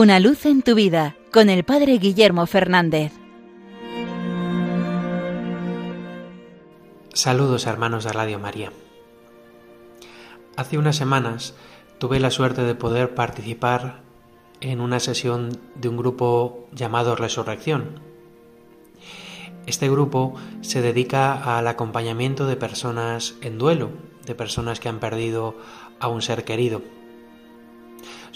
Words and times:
Una 0.00 0.20
luz 0.20 0.46
en 0.46 0.62
tu 0.62 0.76
vida 0.76 1.16
con 1.32 1.50
el 1.50 1.64
Padre 1.64 1.98
Guillermo 1.98 2.46
Fernández. 2.46 3.10
Saludos 7.12 7.66
hermanos 7.66 8.04
de 8.04 8.12
Radio 8.12 8.38
María. 8.38 8.70
Hace 10.54 10.78
unas 10.78 10.94
semanas 10.94 11.56
tuve 11.98 12.20
la 12.20 12.30
suerte 12.30 12.62
de 12.62 12.76
poder 12.76 13.16
participar 13.16 14.02
en 14.60 14.80
una 14.80 15.00
sesión 15.00 15.58
de 15.74 15.88
un 15.88 15.96
grupo 15.96 16.68
llamado 16.70 17.16
Resurrección. 17.16 17.98
Este 19.66 19.90
grupo 19.90 20.36
se 20.60 20.80
dedica 20.80 21.58
al 21.58 21.66
acompañamiento 21.66 22.46
de 22.46 22.54
personas 22.54 23.34
en 23.40 23.58
duelo, 23.58 23.90
de 24.26 24.36
personas 24.36 24.78
que 24.78 24.88
han 24.88 25.00
perdido 25.00 25.56
a 25.98 26.06
un 26.06 26.22
ser 26.22 26.44
querido. 26.44 26.82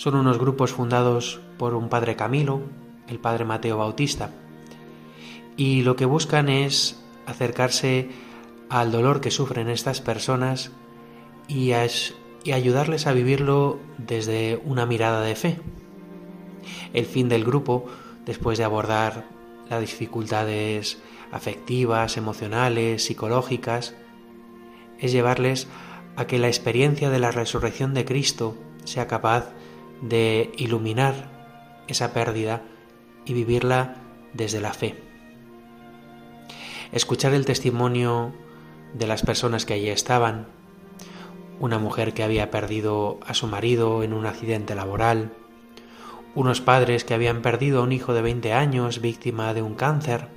Son 0.03 0.17
unos 0.17 0.37
grupos 0.37 0.73
fundados 0.73 1.41
por 1.59 1.75
un 1.75 1.89
padre 1.89 2.17
Camilo, 2.17 2.63
el 3.07 3.21
padre 3.21 3.45
Mateo 3.45 3.77
Bautista, 3.77 4.31
y 5.57 5.83
lo 5.83 5.95
que 5.95 6.07
buscan 6.07 6.49
es 6.49 7.01
acercarse 7.25 8.09
al 8.69 8.91
dolor 8.91 9.21
que 9.21 9.31
sufren 9.31 9.69
estas 9.69 10.01
personas 10.01 10.73
y, 11.47 11.71
ayudarles 11.71 13.07
a 13.07 13.13
vivirlo 13.13 13.79
desde 13.97 14.61
una 14.65 14.87
mirada 14.87 15.23
de 15.23 15.37
fe. 15.37 15.61
El 16.93 17.07
fin 17.07 17.29
del 17.29 17.45
grupo, 17.45 17.87
después 18.27 18.59
de 18.59 18.65
abordar 18.65 19.27
las 19.71 19.83
dificultades 19.83 20.99
afectivas, 21.31 22.17
emocionales, 22.17 23.05
psicológicas, 23.05 23.95
es 24.99 25.13
llevarles 25.13 25.69
a 26.17 26.27
que 26.27 26.41
la 26.41 26.49
experiencia 26.49 27.09
de 27.09 27.21
la 27.21 27.31
resurrección 27.31 27.95
de 27.95 28.05
Cristo 28.05 28.57
sea 28.83 29.07
capaz 29.07 29.53
de 30.03 30.53
iluminar 30.59 31.31
esa 31.89 32.13
pérdida 32.13 32.63
y 33.25 33.33
vivirla 33.33 33.97
desde 34.35 34.61
la 34.61 34.75
fe. 34.75 34.97
Escuchar 36.93 37.33
el 37.33 37.47
testimonio 37.47 38.33
de 38.93 39.07
las 39.07 39.23
personas 39.23 39.65
que 39.65 39.75
allí 39.75 39.89
estaban, 39.89 40.49
una 41.61 41.79
mujer 41.79 42.13
que 42.13 42.23
había 42.23 42.51
perdido 42.51 43.19
a 43.27 43.33
su 43.33 43.47
marido 43.47 44.03
en 44.03 44.13
un 44.13 44.27
accidente 44.27 44.75
laboral, 44.75 45.33
unos 46.35 46.61
padres 46.61 47.05
que 47.05 47.15
habían 47.15 47.41
perdido 47.41 47.81
a 47.81 47.85
un 47.85 47.93
hijo 47.93 48.13
de 48.13 48.23
20 48.23 48.53
años 48.53 49.01
víctima 49.01 49.55
de 49.55 49.63
un 49.63 49.75
cáncer, 49.75 50.29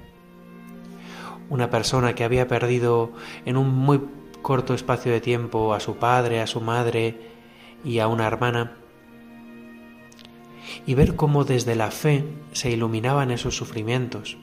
una 1.50 1.70
persona 1.70 2.16
que 2.16 2.24
había 2.24 2.48
perdido 2.48 3.12
en 3.46 3.58
un 3.58 3.70
muy 3.70 4.02
corto 4.42 4.74
espacio 4.74 5.12
de 5.12 5.22
tiempo 5.22 5.74
a 5.74 5.80
su 5.80 5.96
padre, 5.96 6.42
a 6.42 6.48
su 6.48 6.62
madre 6.62 7.20
y 7.84 8.00
a 8.00 8.08
una 8.08 8.28
hermana, 8.28 8.78
y 10.86 10.94
ver 10.94 11.16
cómo 11.16 11.44
desde 11.44 11.76
la 11.76 11.92
fe 11.92 12.24
se 12.52 12.72
iluminaban 12.72 13.32
esos 13.32 13.56
sufrimientos, 13.56 14.38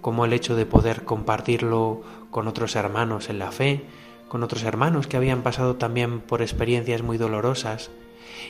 como 0.00 0.24
el 0.24 0.32
hecho 0.32 0.56
de 0.56 0.66
poder 0.66 1.04
compartirlo 1.04 2.02
con 2.30 2.48
otros 2.48 2.76
hermanos 2.76 3.30
en 3.30 3.38
la 3.38 3.52
fe, 3.52 3.84
con 4.28 4.42
otros 4.42 4.62
hermanos 4.62 5.06
que 5.06 5.16
habían 5.16 5.42
pasado 5.42 5.76
también 5.76 6.20
por 6.20 6.42
experiencias 6.42 7.02
muy 7.02 7.18
dolorosas, 7.18 7.90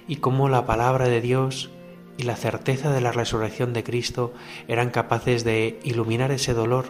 y 0.06 0.16
cómo 0.16 0.48
la 0.48 0.66
palabra 0.66 1.08
de 1.08 1.20
Dios 1.20 1.70
y 2.16 2.24
la 2.24 2.36
certeza 2.36 2.90
de 2.92 3.00
la 3.00 3.12
resurrección 3.12 3.72
de 3.72 3.84
Cristo 3.84 4.32
eran 4.66 4.90
capaces 4.90 5.44
de 5.44 5.78
iluminar 5.84 6.32
ese 6.32 6.52
dolor 6.52 6.86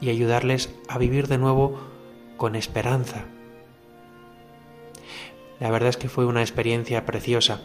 y 0.00 0.10
ayudarles 0.10 0.70
a 0.88 0.98
vivir 0.98 1.26
de 1.26 1.38
nuevo 1.38 1.80
con 2.36 2.54
esperanza. 2.54 3.24
La 5.58 5.70
verdad 5.70 5.88
es 5.88 5.96
que 5.96 6.08
fue 6.08 6.26
una 6.26 6.42
experiencia 6.42 7.04
preciosa. 7.04 7.62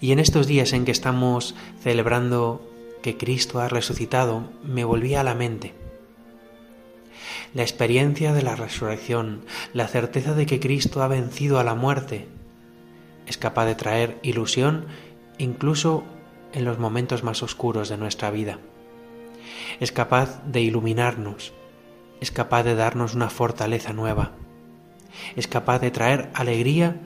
Y 0.00 0.12
en 0.12 0.18
estos 0.18 0.46
días 0.46 0.72
en 0.72 0.84
que 0.84 0.92
estamos 0.92 1.54
celebrando 1.82 2.68
que 3.02 3.16
Cristo 3.16 3.60
ha 3.60 3.68
resucitado 3.68 4.50
me 4.64 4.84
volvía 4.84 5.20
a 5.20 5.24
la 5.24 5.34
mente. 5.34 5.74
La 7.54 7.62
experiencia 7.62 8.32
de 8.32 8.42
la 8.42 8.56
resurrección, 8.56 9.44
la 9.72 9.88
certeza 9.88 10.34
de 10.34 10.46
que 10.46 10.60
Cristo 10.60 11.02
ha 11.02 11.08
vencido 11.08 11.58
a 11.58 11.64
la 11.64 11.74
muerte, 11.74 12.28
es 13.26 13.38
capaz 13.38 13.66
de 13.66 13.74
traer 13.74 14.18
ilusión 14.22 14.86
incluso 15.38 16.04
en 16.52 16.64
los 16.64 16.78
momentos 16.78 17.22
más 17.22 17.42
oscuros 17.42 17.88
de 17.88 17.96
nuestra 17.96 18.30
vida. 18.30 18.58
Es 19.80 19.92
capaz 19.92 20.42
de 20.44 20.60
iluminarnos, 20.60 21.52
es 22.20 22.30
capaz 22.30 22.64
de 22.64 22.74
darnos 22.74 23.14
una 23.14 23.30
fortaleza 23.30 23.92
nueva, 23.92 24.32
es 25.36 25.46
capaz 25.46 25.78
de 25.78 25.90
traer 25.90 26.30
alegría 26.34 27.00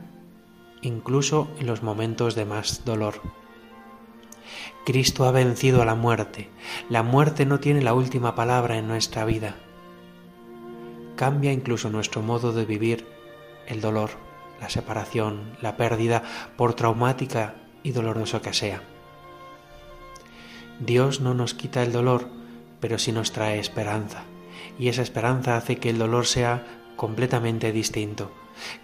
incluso 0.83 1.49
en 1.59 1.67
los 1.67 1.83
momentos 1.83 2.35
de 2.35 2.45
más 2.45 2.85
dolor. 2.85 3.21
Cristo 4.85 5.25
ha 5.25 5.31
vencido 5.31 5.81
a 5.81 5.85
la 5.85 5.95
muerte. 5.95 6.51
La 6.89 7.03
muerte 7.03 7.47
no 7.47 7.61
tiene 7.61 7.83
la 7.83 7.95
última 7.95 8.35
palabra 8.35 8.77
en 8.77 8.89
nuestra 8.89 9.25
vida. 9.25 9.57
Cambia 11.17 11.53
incluso 11.53 11.89
nuestro 11.89 12.21
modo 12.21 12.53
de 12.53 12.65
vivir 12.65 13.07
el 13.69 13.81
dolor, 13.81 14.11
la 14.61 14.69
separación, 14.69 15.57
la 15.61 15.77
pérdida, 15.77 16.23
por 16.57 16.75
traumática 16.75 17.55
y 17.83 17.93
doloroso 17.93 18.43
que 18.43 18.53
sea. 18.53 18.83
Dios 20.81 21.21
no 21.21 21.35
nos 21.35 21.55
quita 21.55 21.83
el 21.83 21.93
dolor, 21.93 22.29
pero 22.81 22.99
sí 22.99 23.13
nos 23.13 23.31
trae 23.31 23.61
esperanza, 23.61 24.25
y 24.79 24.89
esa 24.89 25.03
esperanza 25.03 25.57
hace 25.57 25.77
que 25.77 25.91
el 25.91 25.99
dolor 25.99 26.27
sea 26.27 26.67
completamente 26.97 27.71
distinto, 27.71 28.33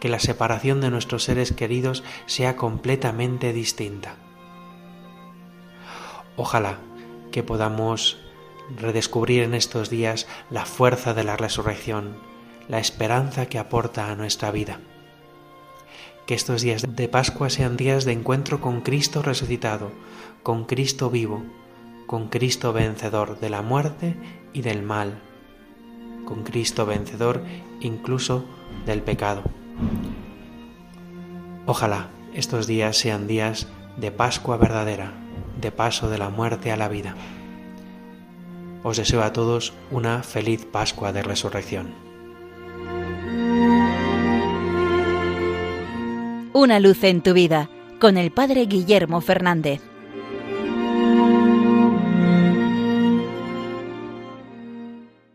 que 0.00 0.08
la 0.08 0.18
separación 0.18 0.80
de 0.80 0.90
nuestros 0.90 1.24
seres 1.24 1.52
queridos 1.52 2.02
sea 2.26 2.56
completamente 2.56 3.52
distinta. 3.52 4.16
Ojalá 6.36 6.78
que 7.32 7.42
podamos 7.42 8.18
redescubrir 8.76 9.42
en 9.42 9.54
estos 9.54 9.90
días 9.90 10.26
la 10.50 10.64
fuerza 10.64 11.14
de 11.14 11.24
la 11.24 11.36
resurrección, 11.36 12.16
la 12.68 12.78
esperanza 12.78 13.46
que 13.46 13.58
aporta 13.58 14.10
a 14.10 14.14
nuestra 14.14 14.50
vida. 14.50 14.80
Que 16.26 16.34
estos 16.34 16.62
días 16.62 16.84
de 16.86 17.08
Pascua 17.08 17.48
sean 17.50 17.76
días 17.76 18.04
de 18.04 18.12
encuentro 18.12 18.60
con 18.60 18.82
Cristo 18.82 19.22
resucitado, 19.22 19.90
con 20.42 20.64
Cristo 20.64 21.10
vivo, 21.10 21.42
con 22.06 22.28
Cristo 22.28 22.72
vencedor 22.72 23.40
de 23.40 23.50
la 23.50 23.62
muerte 23.62 24.16
y 24.52 24.62
del 24.62 24.82
mal, 24.82 25.20
con 26.26 26.44
Cristo 26.44 26.86
vencedor 26.86 27.42
incluso 27.80 28.44
del 28.86 29.02
pecado. 29.02 29.42
Ojalá 31.66 32.08
estos 32.34 32.66
días 32.66 32.96
sean 32.96 33.26
días 33.26 33.66
de 33.96 34.10
Pascua 34.10 34.56
verdadera, 34.56 35.12
de 35.60 35.70
paso 35.70 36.08
de 36.08 36.18
la 36.18 36.30
muerte 36.30 36.72
a 36.72 36.76
la 36.76 36.88
vida. 36.88 37.14
Os 38.82 38.96
deseo 38.96 39.22
a 39.22 39.32
todos 39.32 39.72
una 39.90 40.22
feliz 40.22 40.64
Pascua 40.64 41.12
de 41.12 41.22
Resurrección. 41.22 41.94
Una 46.52 46.80
luz 46.80 47.04
en 47.04 47.22
tu 47.22 47.34
vida 47.34 47.68
con 48.00 48.16
el 48.16 48.30
Padre 48.30 48.66
Guillermo 48.66 49.20
Fernández. 49.20 49.87